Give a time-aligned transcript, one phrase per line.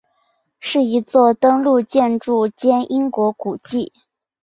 [0.59, 3.93] 是一座登录建筑兼英国古迹。